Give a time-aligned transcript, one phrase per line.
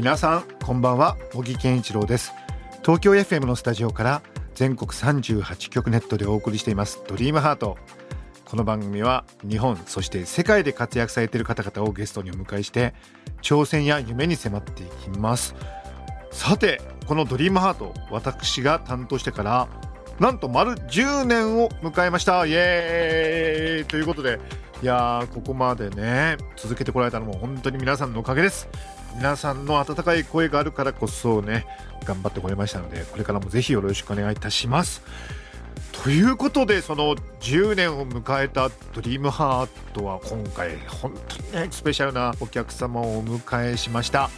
[0.00, 1.18] 皆さんこんばんは。
[1.34, 2.32] 茂木健一郎です。
[2.82, 4.22] 東京 FM のスタジオから
[4.54, 7.02] 全国38局ネットでお送りしています。
[7.06, 7.76] ドリームハート。
[8.46, 12.94] この番組は日本そして世界で活躍されている方々をゲストにお迎えして
[13.42, 15.54] 挑戦や夢に迫っていきます。
[16.30, 19.68] さてこのドリームハート私が担当してから
[20.18, 22.46] なんと丸10年を迎えました。
[22.46, 23.84] イエーイ。
[23.84, 24.40] ということで
[24.82, 28.66] いやーここまでね続けてこられたのも本当に皆さんのおかげです。
[29.16, 31.66] 皆さんの温かい声があるからこそね
[32.04, 35.02] 頑張ってこれましたのでこれからもぜひよろしくお願いいたします
[35.92, 44.30] ということでその10年を迎えたドリームハートは今回本当にねスペシャルなお客様をお迎えしました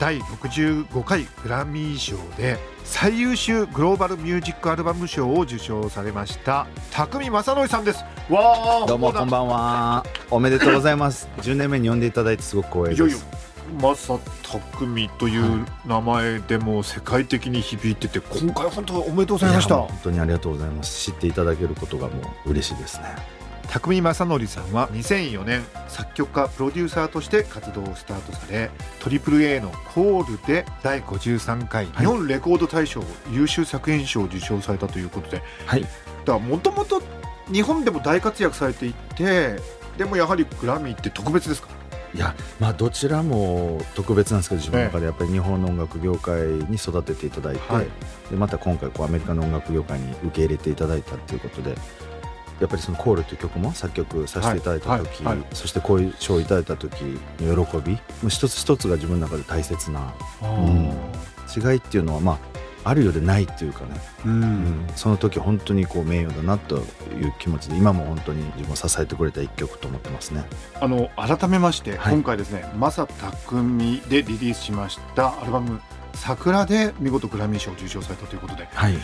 [0.00, 10.04] 第65回グラミー賞で最優秀グローバルミュージックアルバム賞を受賞されました匠正則さんですわあどうもこんばんは。
[10.32, 11.28] おめでとうございます。
[11.42, 13.24] 10年目に呼んでいただいてすごく光栄です。
[13.80, 21.12] 正匠という名前でも世界的に響いてて今回本当おめでとうございました本当にありがとうございます。
[21.12, 22.14] 知っていただけることがも
[22.46, 23.04] う嬉しいですね。
[23.68, 35.82] 匠正則さんは2004年作曲家プロデューサーとして活動をスタートされ AAA のコールで第53回日本レコード大賞優秀作品賞を受賞されたということではい。
[35.82, 35.92] だか
[36.26, 37.02] らもともと
[37.52, 39.56] 日本でも大活躍されていて
[39.98, 41.68] でもやはりグラミーって特別ですか？
[42.16, 47.86] いやまあどちらも特別なんですけど自分の中でやっぱり日本の音楽業界に育てていただいて、はい。
[48.30, 51.76] でまた今回こうアメリカの音楽業界に受け入れていただいたっていうことで。
[52.58, 55.34] やっぱりその「コール」という曲も作曲させていただいた時、はい。
[55.34, 55.36] はい。
[55.40, 55.46] はい。
[55.52, 57.02] そしてこういう賞をいただいた時
[57.38, 60.94] の喜びもう一つ一つが自分の中で大切なうん
[61.54, 62.55] 違いっていうのはまあ
[62.86, 64.42] あるようでないっていうかね、うん。
[64.42, 64.86] うん。
[64.94, 66.80] その時本当にこう名誉だなとい
[67.26, 70.44] う気持ちで今も本当に自分を支えてくれた一曲と思ってますね。
[70.80, 72.14] あの改めまして、はい。
[72.14, 75.80] 今回ですね「マサ匠」でリリースしましたアルバム
[76.14, 78.68] 「桜」で見事グラミー賞を受賞されたということで。
[78.72, 78.94] はい、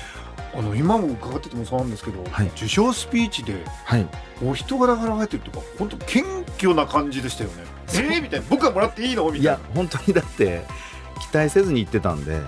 [0.54, 2.46] あの今も伺っててもそうなんですけど、はい。
[2.54, 4.06] 受賞スピーチではい、
[4.44, 6.24] お人柄が現れてるというか本当謙
[6.56, 7.64] 虚な感じでしたよね。
[7.94, 8.46] えー、みたいな。
[8.48, 9.42] 僕はもらっていいのみたいな。
[9.42, 9.58] いや。
[9.74, 10.64] 本当にだって
[11.20, 12.40] 期待せずに言ってたんで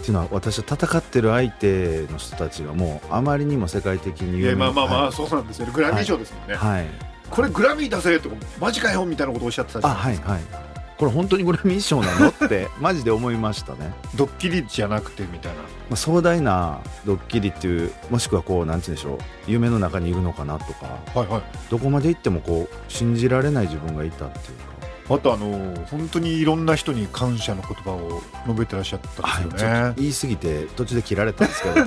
[0.00, 5.12] っていうのは私は戦ってる相手の人たちがもうあまりにも世界的に有名まあまあまあ、はい。
[5.12, 5.72] そうなんですよね。
[5.74, 6.86] グラミー賞ですもんね、はい、
[7.30, 10.32] これグラミー出せとかマジかよみたいなことをおっしゃってたじゃあないですか。
[10.32, 10.66] はいはい。
[10.96, 12.28] これ本当にグラミー賞なの？
[12.28, 13.92] って マジで思いましたね。
[14.14, 15.60] ドッキリじゃなくてみたいな。
[15.60, 19.18] まあ、壮大なドッキリっていうもしくはこうなんて言うんでしょう。
[19.46, 20.86] 夢の中にいるのかなとか。
[21.14, 21.42] はいはい。
[21.70, 24.75] どこまで行ってもこう信じられない自分がいたっていうか
[25.08, 31.86] あとあの本当にいろんな人に感謝の言葉を述べてらっしゃったんですよね、ちょっと言い過ぎて途中で切られたんですけど。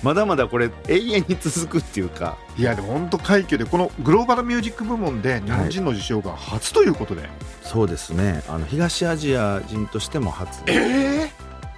[0.00, 2.36] まだまだこれ永遠に続くっていうか。
[2.56, 7.28] いやでも本当快挙でこのグローバルミュージック部門で日本人の受賞が初ということで、
[7.62, 8.44] そうですね。
[8.48, 11.30] あの東アジア人としても初え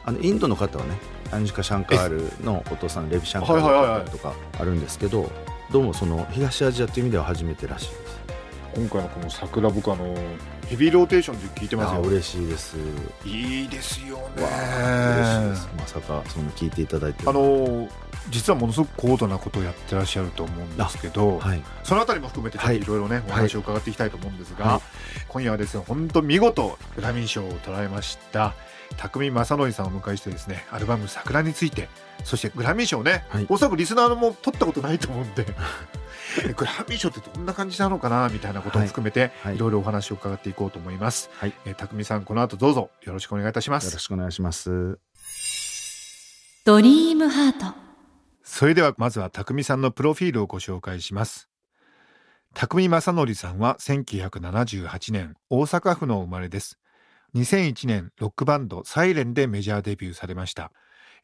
[0.05, 0.99] あのインドの方はね
[1.33, 5.31] アンジカ・シャンカールのお父さんレビ・シャンカはいはいはいはいールとかあるんですけど
[5.71, 8.20] どうもその東アジアっていう意味では初めてらしいです
[8.75, 10.15] 今回のこの桜僕あの
[10.67, 12.03] ヘビーローテーションで聞いてますよ。
[12.05, 12.77] あ嬉しいです。
[13.25, 14.23] いいですよね。
[14.37, 14.45] 嬉
[15.25, 15.69] しいです。
[15.77, 17.29] まさかその聞いていただいて。
[17.29, 17.89] あの
[18.29, 21.63] 実はものすごく高度なことをやってらっしゃると思うんですけど、はい。
[21.83, 22.79] そのあたりも含めてちょっとはい。
[22.79, 24.81] いろいろね、お話を伺っていきたいと思うんですが、はい。
[25.29, 28.55] 今夜はですね本当見事グラミー賞を捉えました
[28.97, 31.89] 匠正則さんをお迎えしてですねアルバム「桜」について
[32.25, 33.47] そしてグラミー賞ね、はい。
[33.49, 35.47] おそらくリスナーも取ったことないと思うんで
[36.57, 39.57] グラミー賞ってどんな感じなのかなみたいなことも含めて、はい。
[39.57, 41.55] いろいろお話を伺っていこうと思います、はい。
[41.65, 44.99] えー匠さんこの後どうぞよろしくお願いいたしまよろすしくお願いします。
[46.65, 47.75] ドリームハート。
[48.45, 51.49] それではまずは匠さんのプロフィールをご紹介します。
[52.55, 56.80] 匠正則さんは1978年大阪府の生まれです
[57.35, 60.73] 2001年ロックバンドサイレンでメジャーデビューされました。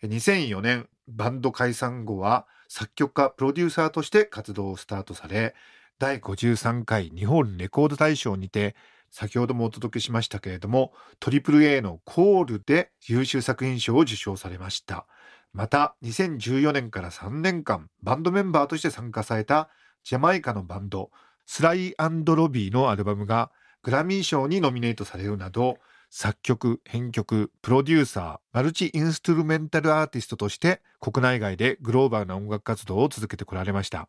[0.03, 5.55] 2004年バンド解散後は作曲家プロデューサーとして活動をスタートされ
[5.99, 8.77] 第53回日本レコード大賞にて
[9.11, 15.07] 先ほどもお届けしましたけれども AAA のコールで優秀作品賞を受賞されました。
[15.53, 19.71] また2014年から3年間バンドメンバーとして参加された
[20.05, 21.11] ジャマイカのバンド
[21.47, 23.51] スライ＆ロビーのアルバムが
[23.83, 25.79] グラミー賞にノミネートされるなど
[26.11, 34.09] 作曲編曲プロデューサーマルチインストゥルメンタルアーティストとして国内外でグローバルな音楽活動を続けてこられました。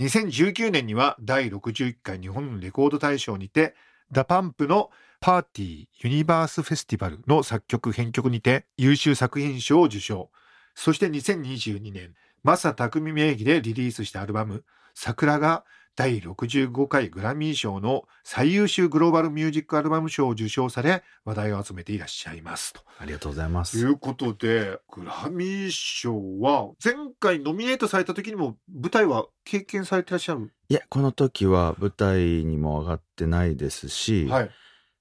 [0.00, 3.74] 2019年には第61回日本レコード大賞にて
[4.12, 4.90] DA PUMP の
[5.20, 10.30] パーティーユニバースフェスティバルの作曲編曲にて優秀作品賞を受賞。
[10.74, 12.14] そして2022年
[12.44, 14.64] マサ匠名義でリリースしたアルバム
[14.94, 15.64] 桜が
[15.98, 22.72] 第65回グラミー賞の最優秀グローバルミュージックアルバム賞を受賞され話題を集めていらっしゃいます。
[22.72, 34.50] とありがとうございまとすいうことでグラミー賞は前回ノミネートされた時にも舞台は経験されてらっしゃる、いやこの時は舞台にも上がってないですし、はい。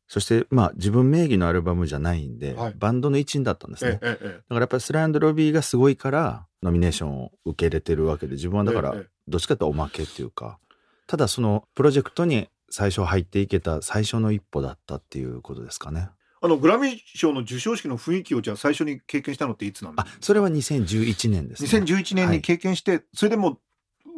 [0.07, 2.73] そしてまあ自分名義のアルバムじゃないんで、はい。
[2.75, 3.99] バンドの一員だったんですね。
[4.01, 10.57] ええええだからやっぱりスライロビーがすごいからノミネーションを受け入れてるわけで自分はだからええどっちかというとおまけっていうか
[11.07, 16.09] ただそのプロジェクトに最初入っていけた最初の一歩だったっていうことですかね。
[16.39, 20.17] あのグラミー賞の授賞式の雰囲気をじゃあ最初に経験したのっていつなんであすか？
[20.21, 21.69] それは2011年ですね。
[21.69, 23.59] 2011年に経験して、それでもう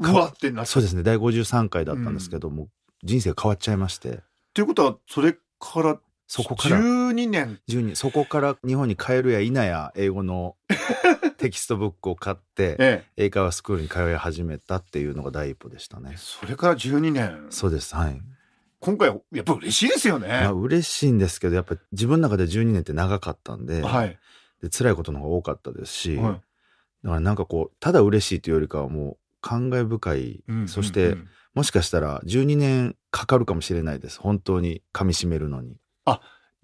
[0.01, 1.03] うわってなったそうですね。
[1.03, 2.67] 第53回だったんですけども、
[3.03, 4.19] 人生変わっちゃいまして。
[4.53, 5.99] ということはそれから
[6.29, 6.79] そこから。
[6.79, 7.59] 12年。
[7.67, 10.55] 12そこから日本に帰るや否や英語の
[11.37, 13.25] テキストブックを買ってええ。
[13.25, 16.13] 英会話スクールに通い始めたっていうのが第一歩でしたね。
[16.17, 17.47] それから12年。
[17.49, 17.95] そうです。
[17.95, 18.21] はい。
[18.79, 20.27] 今回やっぱ嬉しいですよね。
[20.27, 24.17] まあ嬉しいんですけどやっぱ自分の中で12年って長かったんで,、はい、
[24.61, 26.33] で辛いことの方が多かったですし、はい。
[27.03, 31.27] だからなんかこうただ嬉しいというよりかはもう感慨深い、うんそして、うんうん。
[31.55, 34.19] もしかしたら12年かかるかもしれないです。
[34.19, 35.77] 本当に噛み締めるのに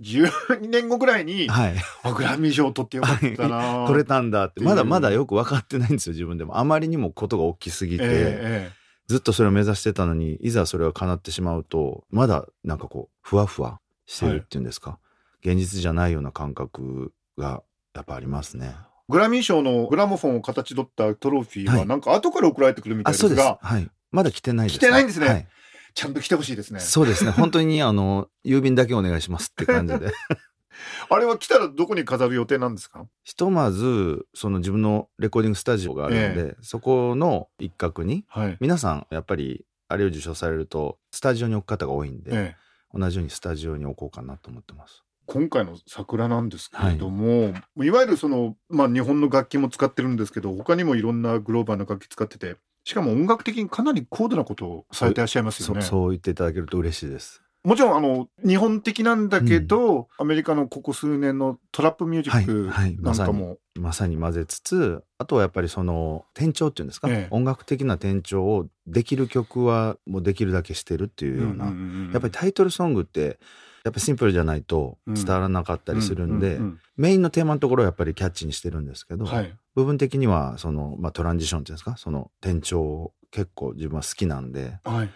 [0.01, 1.75] 12年後ぐらいに、はい。
[2.03, 3.85] あグラミー賞取ってよかったな。
[3.87, 4.61] 取れたんだって。
[4.61, 6.57] まだまだよく分かってないんですよ自分でも。
[6.57, 14.97] あまりにもことが大きすぎて、えええずっとそれを目指してたのにいざそれが叶ってしまうとまだなんかこうふわふわしてるっていうんですか、
[15.41, 17.61] 現実じゃないような感覚が
[17.93, 18.75] やっぱありますね。
[18.75, 21.87] えグラミー賞のグラモフォンを形取ったトロフィーは、はい。
[21.87, 23.59] なんか後から送られてくるみたいですが。
[23.61, 23.87] はい。
[24.11, 24.79] まだ来てないです。
[24.79, 25.27] 来てないんですね。
[25.27, 25.47] はい、
[25.95, 26.79] ちゃんと来てほしいですね。
[26.81, 27.31] そうですね。
[27.31, 30.11] 本当にあの郵便だけお願いしますって感じで。
[31.09, 33.07] あれは来たらどこに飾る予定なんですか？
[33.23, 42.65] ひとまずその自分のレコーディングスタジオがあるんで、そこの一角にはい、皆さんやっぱりあれを受賞されるとスタジオに置く方が多いんで、ええ。
[42.93, 45.03] 同じようにスタジオに置こうかなと思ってます。
[45.27, 47.53] 今回の桜なんですけれども、
[47.83, 55.81] い、わゆるその、まあ、日本の楽器も使ってるんですけど他にもいろんなグローバルな楽器使っててしかも音楽的にかなり高度なことをされていらっしゃいますよね。
[55.81, 57.41] そそう言っていただけると嬉しいです。
[57.63, 67.27] もちろんあの日本的なんだけど、アメリカのここ数年のトラップミュージックはいはいなんかも、まさに混ぜつつあとはやっぱりその転調っていうんですか、ええ。
[67.31, 72.11] 音楽的な転調をできる曲はもうできるだけしてるっていうような、うんうんうんうん。
[72.11, 73.39] やっぱりタイトルソングって
[73.85, 76.59] やっぱりシンプルじゃないと伝わらなかったりするんで、
[76.97, 85.09] メインのテーマのところはやっぱりキャッチにしてるんですけど、はい、部分的にはその、まあ、トランジションっていうんですかその転調結構自分は好きなんではい、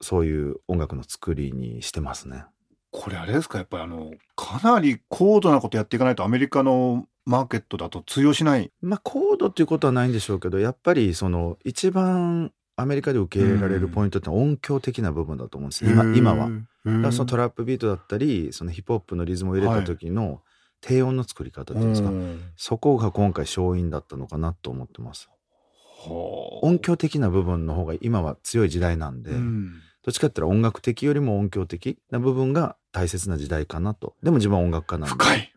[0.00, 2.44] そういう音楽の作りにしてますね。
[2.90, 8.72] これあれですかやっぱりあのかなり高度なことやっていかないとアメリカのマーケットだと通用しない。
[8.80, 16.50] まあ高度っていうことはないんでしょうけどやっぱりその一番アメリカで受け入れられるポイントって音響的な部分だと思うんです今今は。
[16.84, 20.40] だからそのトラップビートだったりそのヒップホップのリズムを入れた時の
[20.80, 25.28] 低音の作り方っていうんですか、うんそこが今回勝因だったのかなと思ってます。
[25.28, 29.72] はあ音響的な部分の方が今は強い時代なんで、うん
[30.02, 34.14] どっちかって言ったら音楽的よりも音響的な部分が大切な時代かなと。
[34.22, 35.12] でも自分は音楽家なんで。
[35.12, 35.52] 深い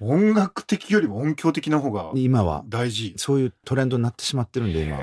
[0.00, 3.14] 音楽的よりも音響的な方が今は大事。
[3.16, 4.98] そういうトレンドになってしまってるんで今。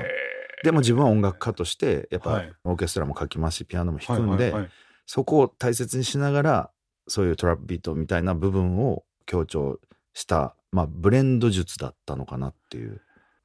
[0.64, 2.52] でも自分は音楽家としてやっぱはい。
[2.64, 4.52] オーケストラも書きますしピアノも弾くんで
[5.06, 6.70] そこを大切にしながら
[7.06, 9.78] そういうトラップビートみたいな部分を強調
[10.14, 13.00] したまあブレンド術だったのかなっていう。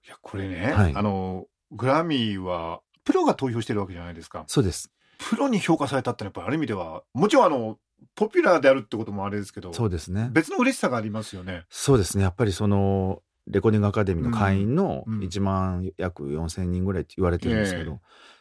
[0.08, 0.94] いやこれね、はい。
[0.96, 4.46] あのグラミーはプロが投票してるわけじゃないですか。
[4.48, 4.92] そうです。
[5.18, 7.78] プロに評価されたってやっぱりある意味ではもちろんあの
[8.16, 10.30] ポピュラーであるってこともあれですけどそうですね。
[10.32, 11.66] 別の嬉しさがありますよね。
[11.70, 12.24] そうですね。
[12.24, 15.14] やっぱりそのレコーディングアカデミーの会員のうん。
[15.16, 15.20] うん。
[15.22, 17.98] 1万約4,000人ぐらいって言われてるんですけど、え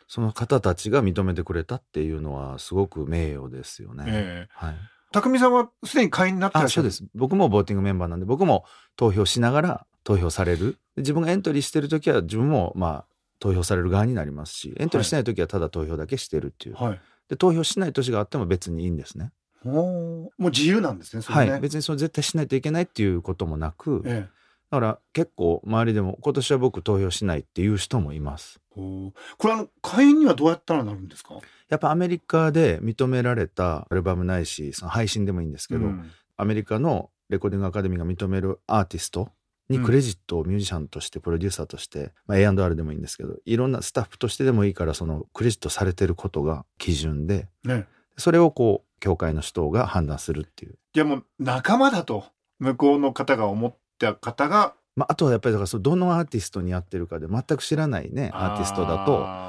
[0.09, 4.05] その方たちが認めてくれたっていうのはすごく名誉ですよね。
[4.07, 4.53] ええ。
[4.53, 4.77] はい、
[5.12, 7.11] 匠さんはすでに会員になってらあっしゃるそうです。
[7.15, 8.65] 僕もボーティングメンバーなんで僕も
[8.97, 10.79] 投票しながら投票される。
[10.97, 13.05] で自分がエントリーしてる時は自分もまあ
[13.38, 17.00] 投票される側になりますしエントリーしない時はただ投票だけしてるっていう、はい。
[17.29, 19.33] で投票しない年があっても別にいいんですね。
[19.62, 21.21] もう自由なんですね。
[21.21, 21.50] それね。
[21.50, 21.61] はい。
[21.61, 24.38] 別にそれ絶対しないといけないっていうこともなく、ええ
[24.70, 28.60] だから結構周りでも今年は僕投票しないっていう人もいます。
[28.75, 29.12] こ
[29.44, 31.34] れあの会員にはどうやったらなるんですか？
[31.68, 36.10] やっぱアメリカで認められたアルバムないしその配信でもいいんですけど、うん
[36.40, 39.30] アメリカのレコーディングアカデミーが認めるアーティスト
[39.68, 47.87] にクレジットをミュージシャンとしてプロデューサーとして、まあ、A&R でもいいんですけどいろんなスタッフとしてでもいいからそのクレジットされてることが基準でね。
[48.16, 50.78] それをこう教会の人が判断するっていう。
[50.92, 52.25] じゃあもう仲間だと
[52.60, 59.49] 向こうの方が思った方がまあ、あとはやっぱりだからそのどのアーティストにやってるかで全く知らないねアーティストだと、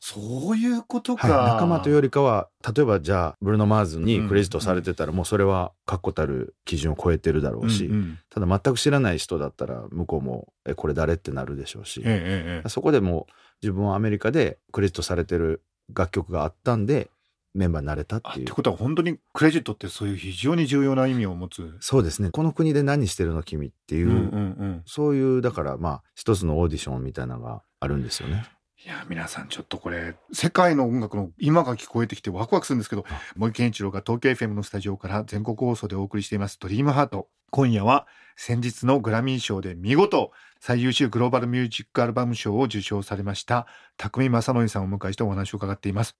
[0.00, 8.18] そういうことか、はい、仲間というよりかは例えばじゃあブルーノ・マーズにクレジットされてたらもうそれは確固たる基準を超えてるだろうし、うんうん。
[8.30, 12.68] ただ全く知らない人だったら向こうも「えこれ誰?」ってなるでしょうし、ええええ。
[12.68, 15.62] そこでもう自分はアメリカでクレジットされてる
[15.94, 17.08] 楽曲があったんで
[17.56, 18.52] メンバーになれたってていう。
[18.52, 21.76] ことは本当にクレジットってそういう非常に重要な意味を持つ。
[21.80, 28.46] そうですねこの国で何してるの君っていう、うんうんうんそういうだからまあ一つのオーディションみたいなのがあるんですよね。
[28.84, 46.16] いや皆さんちょっとこれ世界の音楽の今が聞こえてきてワクワクするんですけど森健一郎が東京 FM のスタジオから全国放送でお送りしています「ドリームハート今夜は先日のグラミー賞で見事最優秀グローバルミュージックアルバム賞を受賞されました匠正則さんをお迎えしてお話を伺っています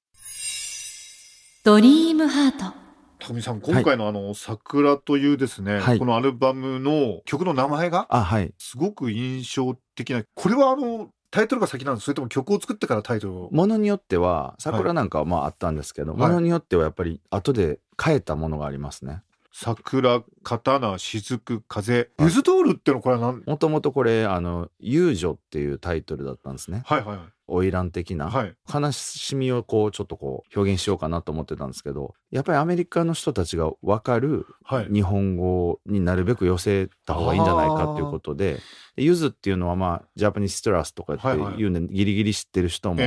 [1.67, 2.77] ドリームハート。
[3.19, 5.99] 匠さん今回のあの「桜」というですね、はい。
[5.99, 8.55] このアルバムの曲の名前があはい。
[8.57, 12.05] すごく印象的なこれはあのタイトルが先なんです。
[12.05, 13.49] それとも曲を作ってからタイトルを。
[13.51, 16.21] ものによっては桜なんかはまああったんですけど、はい。
[16.21, 19.25] ものによってはやっぱり後で変えたものがありますね。
[19.51, 26.83] 桜、刀、雫、風、はいゆず通るってのはこれは何もともとこれあの「遊女」っていうタイトルだったんですね。
[26.87, 28.55] はいはい花魁的な、はい。
[28.73, 34.89] 悲しみをこうちょっとこう表現しようかなと思ってたんですけどやっぱりアメリカの人たちが分かるはい。
[34.93, 38.59] 日本語になるべく寄せた方がいいんじゃないかっていうことで
[38.97, 43.03] でゆずっていうのはまあジャパニーズ・ストラスとかってはいうのギリギリ知ってる人も、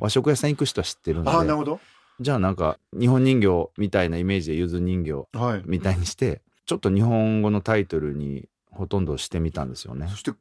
[0.00, 1.80] 和食屋さん行く人は知ってるんでああ、なるほど。
[2.20, 5.62] じゃあなんか日本人形みたいなイメージでゆず人形はい。
[5.64, 8.48] みたいにしてちょっと日本語のタイトルに
[8.80, 10.16] ほとんどしてみたんですよねそ。
[10.16, 10.32] して、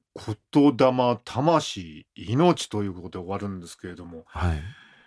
[0.53, 4.61] 言霊、魂、命ということで終わるんですけれども、はい、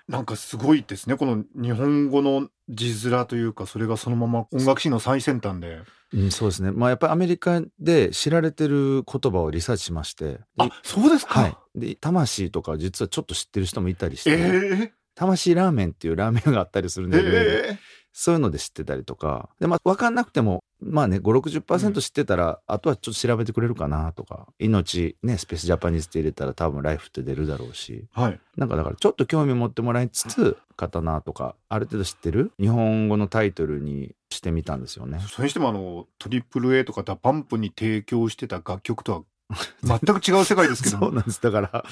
[0.06, 1.16] なんかすごいですね。
[1.16, 5.80] この日本語の字面というか、それがそのまま音楽史の最先端で。
[6.12, 11.40] うん、そうですねまあやっぱりアメリカで知られてる言葉をリサーチしましてであ、そうですか。
[11.40, 17.78] はい、で魂とか実はちょっと知ってる人もいたりして、え魂ラーメンっていうラーメンがあったりするんえで、え
[18.12, 28.40] そういうので知ってたりとかで、まあ、分かんなくてもまあね560%知ってたら、あとはちょっと調べてくれるかなとか命ねスペースジャパニーズって入れたら多分ライフって出るだろうしえはい。
[28.56, 32.52] なんかだからちょっと興味持ってもらいつつ刀とかある程度知ってる？
[32.58, 35.20] 日本語のタイトルにしてみたんですよね。
[35.28, 39.22] それにしてもあの、トリプル A とか DA PUMP に提供してた楽曲とは
[39.84, 41.06] 全く違う世界ですけども。
[41.06, 41.84] そうなんですだから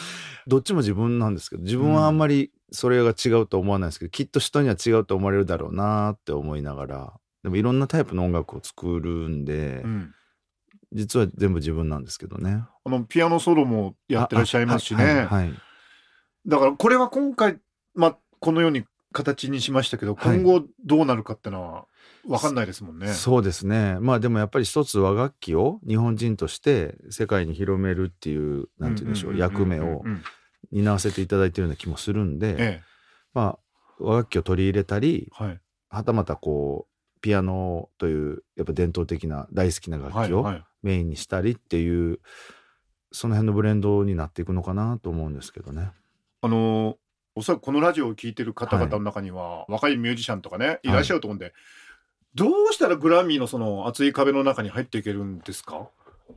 [0.46, 10.14] どっちも自分なんですけど自分はあんまりそれが違うと思わないですけど、きっと人には違うと思われるだろうなって思いながらでもいろんなタイプの音楽を作るんで、うん
[10.92, 12.64] 実は全部自分なんですけどね。
[12.84, 15.04] あの、ピアノソロもやってらっしゃいますしね。
[15.04, 15.54] あはいはい
[16.46, 17.58] だからこれは今回、
[17.94, 21.86] まあ、このように形にしましたけど、はい今後どうなるかってのは
[22.24, 23.08] 分かんないですもんね。
[23.08, 30.22] そうですねまあでもやっぱり一つ和楽器を日本人として世界に広めるっていうなんて言うんでしょう役目をうん
[30.72, 32.82] 担わせていただいてるような気もするんで、え
[33.34, 33.58] まあ
[33.98, 35.44] 和楽器を取り入れたりえ。
[35.44, 35.60] はい。
[35.88, 36.89] はたまたこう
[37.20, 40.28] ピアノというやっぱ伝統的な大好きな楽はい。
[40.28, 40.64] 器をはい。
[40.82, 42.20] メインにしたりっていう、
[43.12, 45.92] その辺のブレンドになっていくのかなと思うんですけどね。
[46.42, 46.96] あのー
[47.36, 51.54] おそらくこのラジオを聞いてる方々の中には、若いミュージシャンとかね、いらっしゃると思うんで、
[52.34, 55.88] どうしたらグラミーのその厚い壁の中に入っていけるんですか？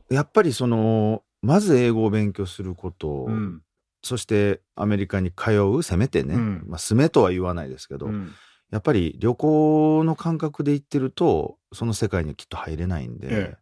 [0.08, 3.62] やっぱりそのまず英語を勉強すること、うん。
[4.02, 8.32] そしてアメリカに通うせめてね、うんまあ、住めとは言わないですけど、うん
[8.74, 13.56] やっぱり旅行の感覚で行ってるとその世界にはきっと入れないんで、え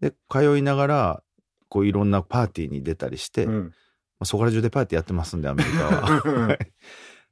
[0.00, 1.22] で通いながら
[1.68, 3.72] こういろんなパーティーに出たりして、まうん
[4.20, 6.20] あ、そこら中でパーティーやってますんでアメリカは。
[6.48, 6.58] はい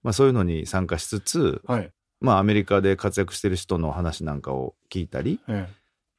[0.03, 1.91] まあそういうのに参加しつつ、はい。
[2.21, 5.69] まあ、アメリカで活躍してる人の話なんかを聞いたりえ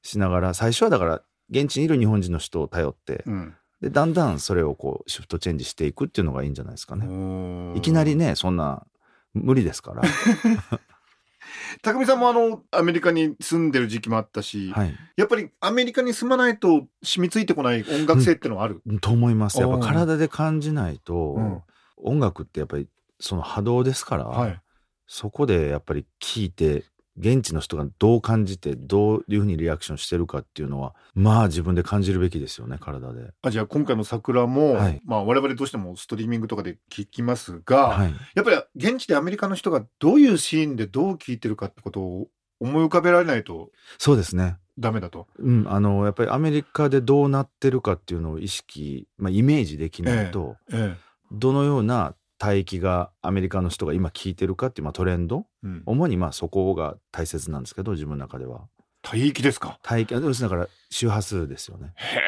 [0.02, 1.22] しながら最初はだから
[1.52, 3.30] 現地にいる日本人の人を頼ってえ。
[3.30, 3.56] うん。
[3.82, 7.78] でだんだんそれをこうシフトチェンジしていくっていうのがいいんじゃないですかね。
[7.78, 8.16] いきなり。
[8.16, 8.86] ねそんな
[9.34, 10.02] 無理ですから。
[11.82, 18.82] 匠さんもあの、アメリカに住んでる時期もあったし、はい、やっぱりアメリカに住まないと染みついてこない音楽性ってのはある？
[19.02, 19.60] と思います。
[19.60, 21.62] やっぱ体で感じないと、うん
[22.04, 22.88] 音楽ってやっぱり
[23.20, 24.62] その波動ですから、はい。
[25.06, 26.86] そこでやっぱり聞いて
[27.18, 33.32] 現地の人がどう感じてどういうふうにリアクションしてるかっていうのはまあ自分で感じるべきですよね体で。
[33.42, 42.28] あじゃあ今回の桜も、はいまあ我々どうしてもストリーミングとかで聞きますが、はい、やっぱり現地でアメリカの人がどういうシーンでどう聞いてるかってことを
[42.60, 45.28] 思い浮かべられないと、そうですねダメだと。
[45.38, 50.96] うん、あのやっぱりアメリカでどうなってるかっていうのを意識、まあ、イメージできないと、え
[51.32, 52.14] どのような
[52.44, 55.46] 帯域がアメリカの人が今聞いてるかっていう、まあ、トレンド？
[55.64, 58.68] えうん、主にまあそこが大切なんですけど自分の中では。
[59.12, 59.80] 帯域ですか？
[59.90, 61.94] 帯域だから周波数ですよね。
[61.96, 62.22] へえ、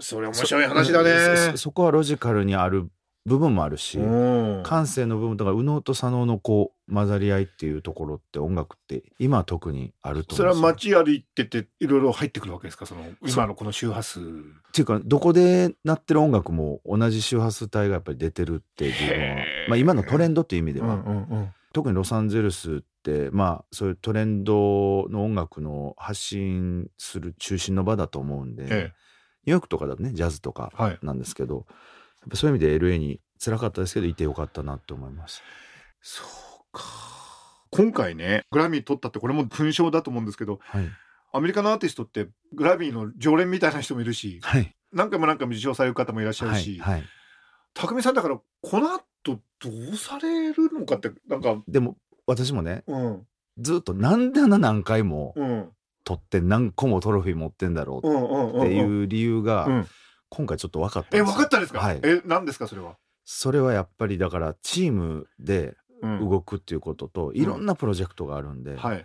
[0.00, 1.56] それ面白い話だね。
[1.56, 2.88] そこはロジカルにある
[3.26, 4.62] 部分もあるし、うん。
[4.62, 10.96] 感性の部分とか右脳と左脳のこう混ざり合いっていうところって音楽って今は特にあるとそれ思うんですよ。
[10.98, 12.86] は街歩いてていろいろ入ってくるわけですか？
[12.86, 14.20] その今のこの周波数。
[14.20, 14.22] っ
[14.72, 19.36] ていうかどこで鳴ってる音楽も同じ周波数帯がやっぱり出てるって自分は
[19.68, 21.48] まあ、今のトレンドっていう意味では、うんうんうん。
[21.74, 30.72] 特にロサンゼルスってまあそういうトレンドの音楽の発信する中心の場だと思うんで、ニュえーヨークとかだとねジャズとか。
[31.02, 31.74] なんですけどや
[32.26, 35.42] っぱそういう意味で LA に辛かったですけどいてよかったなって思います。
[36.00, 36.26] そう
[36.72, 36.84] か。
[37.70, 40.88] 今回ねグラミー取ったってこれも勲章だと思うんですけどはい、
[41.32, 44.74] アメリカのアーティストってグラミーの常連みたいな人もいるしはい。
[44.92, 47.04] 何回も何回も受賞される方もいらっしゃるはいし、はい、
[47.74, 53.26] 匠さんだからこの後どうされるのかってなんかでも私もねうん。
[53.58, 55.68] ずっとなんで何回もうん。
[56.04, 59.86] 取って何個もトロフィー持ってんだろううんうんうんっていう理由が、うん
[60.30, 62.66] 今回ちょっと分かったんえ分かったんですか、はい、え何ですか？
[62.68, 66.30] それは、それはやっぱりだからチームでうん。
[66.30, 69.04] 動くっていうことと、いろんなプロジェクトがあるんで、はい。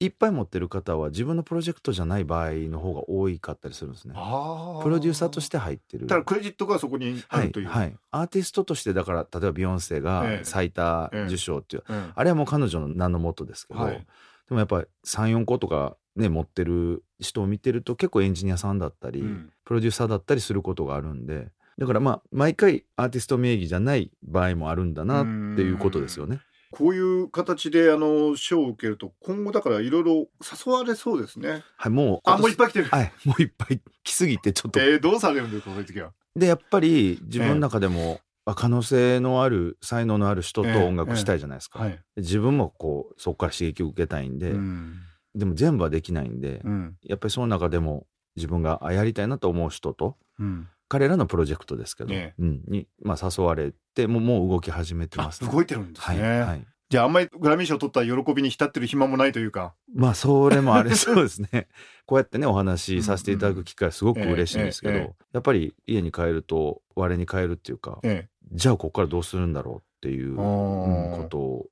[0.00, 4.14] い、っぱい持ってる方は自分のプロジェクトじゃない場合の方が多いかったりするんですね。
[4.16, 6.06] あプロデューサーとしてて入ってる。
[6.06, 10.44] だからクレジットがそこにあはいるという、はい、アーティストとしてだから例えばビヨンセがええ。
[10.44, 13.94] 最多受賞っていう、うんあれはもう彼女の名のもとですけど、はい。
[13.94, 14.04] で
[14.50, 19.52] もやっぱり34個とかね持ってる人を見てると結構エンジニアさんだったり、うん。
[19.64, 21.48] プロデューサーだったりすることがあるんで
[21.78, 25.28] だからまあ毎回アーティスト名義じゃない場合もあるんだなって
[25.62, 26.40] いうことですよね。
[26.72, 30.28] こういう形であの賞を受けると今後だからいろいろ
[30.66, 31.64] 誘われそうですね。
[31.76, 45.00] はいもうあもういっぱいい来てる、はいもういっぱい来すぎてちょっと、えー、どうされるんですかそういう時はでやっぱり自分の中でも、あ可能性のある才能のある人と音楽したいじゃないですか、はい、で自分もこうそこから刺激を受けたいんで、うん
[45.34, 46.96] でも全部はできないんで、うん。
[47.02, 59.74] やっぱりその中でも自分があやりたいなと思う人とうん、彼らのプロジェクトですけど、ねうん、に、まあ、誘われてもうもう動き始めてあます、ね、動いてるんですはい、ね、はい、じゃああんまりグラミー賞取った喜びに浸ってる暇もないというか。
[59.94, 61.68] まあそれもあれ そうですね。
[62.06, 65.14] こうやってねお話しさせていただく機会すごく嬉しいんですけど、ええええ。
[65.34, 71.66] やっぱり家に帰ると我に返るっていうか、えじゃあここからどうするんだろうっていう、ことを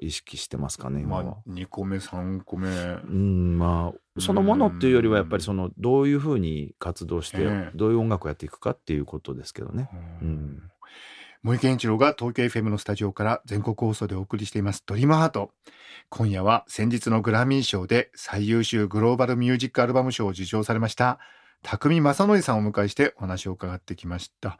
[0.00, 1.24] 意識してますかね今は。
[1.24, 2.68] まあ2個目3個目。
[2.68, 2.70] う
[3.12, 7.70] んまあそのものっていうよりはやっぱりそのどういうふうに活動して、ええ。
[7.74, 9.88] どういう音楽をやっていくかっていうことですけどね。
[10.22, 10.62] うん。
[11.42, 15.50] 森健一郎が東京 FM のスタジオから全国放送でお送りしています「ドリームハート。
[16.08, 21.18] 今夜は先日のグラミー賞で最優秀グローバルミュージックアルバム賞を受賞されました
[21.64, 24.58] 匠正則さんをお迎えしてお話を伺ってきました、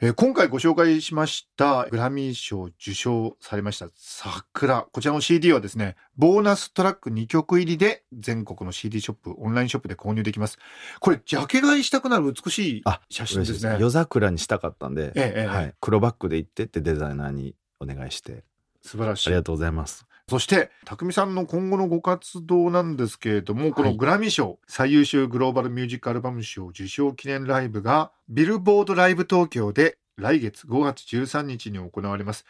[0.00, 4.86] えー今回ご紹介しましたグラミー賞受賞されました桜。
[4.92, 10.58] こちらの CD はですねボーナストラック2曲入りで全国の CD ショップオンラインショップで購入できます。
[11.00, 13.76] これジャケ買いしたくなる美しいあ写真ですね。
[13.78, 15.46] 夜桜にしたかったんで、ええええ。
[15.46, 18.44] はい、黒バッグで行ってってデザイナーにお願いして。
[18.80, 19.28] 素晴らしい。
[19.28, 20.06] ありがとうございます。
[20.30, 32.46] そして、匠さんの今後のご活動なんですけれども、このはいグラミー賞、最優秀グローバルミュージックアルバム賞受賞記念ライブが、ビルボードライブ東京で来月5月13日に行われます。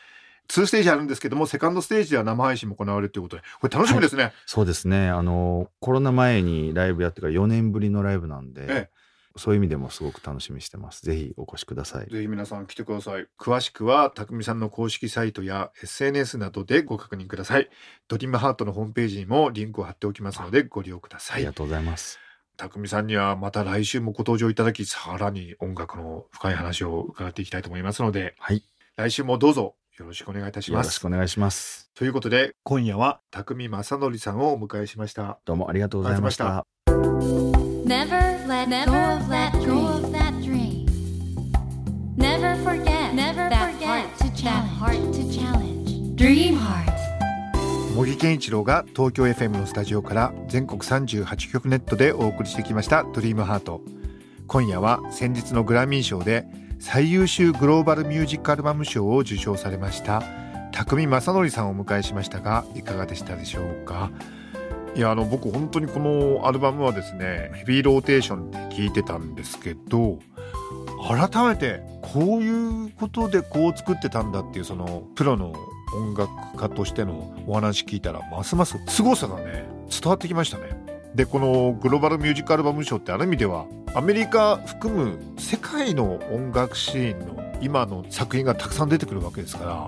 [0.48, 4.34] 2ステージあるんですけども、セカンドステージでは生配信も行われるということで、これ楽しみですね。
[4.44, 8.88] そうですねあのコロナ前にライブやってから4年ぶりのライブなんで、え
[9.36, 11.02] そういう意味でもすごく楽しみにしてます。
[11.02, 12.10] ぜひお越しください。
[12.10, 13.26] ぜひ皆さん来てください。
[13.38, 17.68] 詳しくは、匠さんの公式サイトや SNS などでご確認ください。
[18.08, 21.52] ドリームハートのホームページにもリンクを貼っておきますので、ご利用くださいありが。
[21.52, 22.18] とうございます。
[22.56, 28.64] 匠さんにはまた来週もご登場いただき、さらに音楽の深い話を伺っていきたいと思いますので、はい、
[28.96, 30.94] 来週もどうぞよろしくお願いいたしよろます。
[30.94, 31.90] しくお願いします。
[31.94, 35.38] ということで、今夜は匠正則さんをお迎えしました。
[35.44, 36.66] どうもありがとうございました。
[37.90, 40.87] Never let go of that go of that dream.
[42.16, 44.79] Never forget Never that forget heart to that challenge.
[44.79, 46.14] heart to challenge.
[46.14, 46.88] Dream heart.
[47.96, 53.81] 茂木健一郎が東京 FM のスタジオから全国38局ネットでお送りしてきました「ドリームハート
[54.46, 56.46] 今夜は先日のグラミー賞で
[56.79, 60.22] 最優秀グローバルミュージックアルバム賞を受賞されました
[60.70, 64.12] 匠正則さんをお迎えしましたがいかがでしたでしょうか
[64.94, 70.18] いやあの僕本当にこのアルバムはですねヘビーローテーションで聴いてたんですけど
[71.07, 75.53] 改めてこういうことでこう作ってたんだっていうそのプロの
[75.94, 80.90] 音楽家としてのお話聞いたらますます凄さがね伝わってきましたね。
[81.14, 89.87] でこのグローバルミュージックアルバム賞ってある意味ではアメリカ含む世界の音楽シーンの今の作品がたくさん出てくるわけですから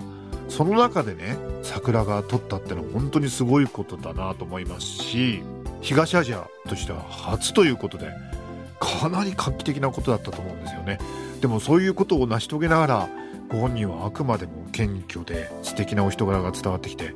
[0.55, 5.41] その中でね桜が撮ったってのは本当にすごいことだなと思いますし
[5.81, 8.11] 東アジアとしては初ということで
[8.79, 10.99] かなり画期的なことだったと思うんですよね。
[11.41, 13.09] でもそういうことを成し遂げながら
[13.49, 17.15] ご本人はあくまでも謙虚で素敵なお人柄が伝わってきて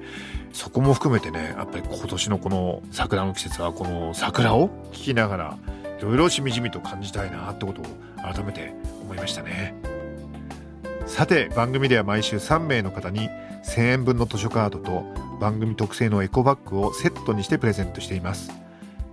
[0.51, 5.57] そこも含めてねやっぱり今年のこの桜の季節はこの桜を聴きながら
[5.99, 7.85] いろいろしみじみと感じたいなってことを
[8.23, 8.73] 改めて
[9.03, 9.96] 思いましたね。
[11.07, 13.29] さて番組では毎週3名の方に
[13.63, 15.03] 1000円分の図書カードと
[15.39, 18.51] 番組特製のエコバッグをセットにしてプレゼントしています。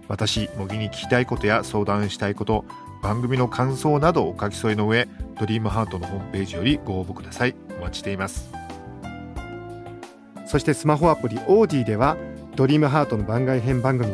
[0.07, 2.67] 私茂木に聞きたいことや相談したいこと
[3.03, 7.55] 番組の感想などお書き添えの上ドリームハートのホームページよりご応募ください。
[7.79, 8.51] お待ちしています。
[10.47, 12.19] そしてスマホアプリオーディでは
[12.55, 14.13] ドリームハートの番外編番組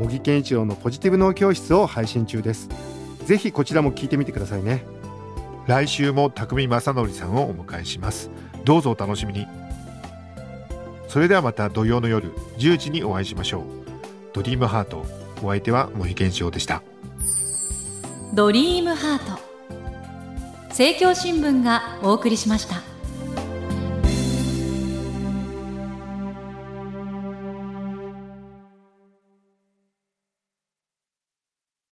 [0.00, 2.68] 茂木健一郎のポジティブ脳教室を配信中です。
[3.26, 4.97] ぜひこちらも聞いてみてくださいね。
[5.68, 8.30] 来週も匠正則さんをお迎えします。
[8.64, 9.46] どうぞお楽しみに。
[11.08, 13.62] それではまた土曜の夜10時にお会いしましょう。
[14.32, 15.04] ドリームハート
[15.42, 16.82] お相手は森健翔でした。
[18.34, 19.38] ドリームハート。
[20.70, 22.97] 政教新聞がお送りしました。